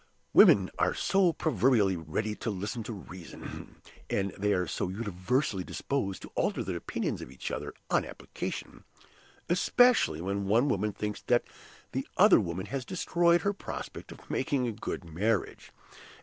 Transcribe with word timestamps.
Women 0.33 0.71
are 0.79 0.95
so 0.95 1.31
proverbially 1.31 1.95
ready 1.95 2.33
to 2.33 2.49
listen 2.49 2.81
to 2.85 2.91
reason; 2.93 3.75
and 4.09 4.31
they 4.31 4.51
are 4.53 4.65
so 4.65 4.89
universally 4.89 5.63
disposed 5.63 6.23
to 6.23 6.31
alter 6.33 6.63
their 6.63 6.77
opinions 6.77 7.21
of 7.21 7.29
each 7.31 7.51
other 7.51 7.71
on 7.91 8.03
application 8.03 8.83
especially 9.47 10.19
when 10.19 10.47
one 10.47 10.69
woman 10.69 10.91
thinks 10.91 11.21
that 11.27 11.43
another 12.17 12.39
woman 12.39 12.65
has 12.65 12.83
destroyed 12.83 13.41
her 13.41 13.53
prospect 13.53 14.11
of 14.11 14.27
making 14.27 14.65
a 14.67 14.71
good 14.71 15.03
marriage. 15.05 15.71